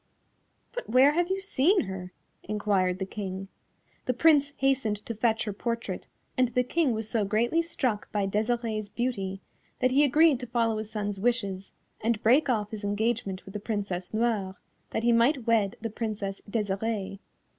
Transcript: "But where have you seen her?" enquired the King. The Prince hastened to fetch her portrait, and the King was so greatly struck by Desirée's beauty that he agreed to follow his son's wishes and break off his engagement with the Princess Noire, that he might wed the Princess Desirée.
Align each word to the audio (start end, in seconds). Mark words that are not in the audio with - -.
"But 0.73 0.89
where 0.89 1.11
have 1.11 1.29
you 1.29 1.39
seen 1.39 1.81
her?" 1.81 2.11
enquired 2.41 2.97
the 2.97 3.05
King. 3.05 3.49
The 4.05 4.15
Prince 4.15 4.53
hastened 4.57 4.97
to 5.05 5.13
fetch 5.13 5.43
her 5.43 5.53
portrait, 5.53 6.07
and 6.35 6.47
the 6.47 6.63
King 6.63 6.93
was 6.93 7.07
so 7.07 7.23
greatly 7.23 7.61
struck 7.61 8.11
by 8.11 8.25
Desirée's 8.25 8.89
beauty 8.89 9.41
that 9.77 9.91
he 9.91 10.03
agreed 10.03 10.39
to 10.39 10.47
follow 10.47 10.77
his 10.79 10.89
son's 10.89 11.19
wishes 11.19 11.71
and 12.03 12.23
break 12.23 12.49
off 12.49 12.71
his 12.71 12.83
engagement 12.83 13.45
with 13.45 13.53
the 13.53 13.59
Princess 13.59 14.11
Noire, 14.11 14.55
that 14.89 15.03
he 15.03 15.11
might 15.11 15.45
wed 15.45 15.75
the 15.81 15.91
Princess 15.91 16.41
Desirée. 16.49 17.19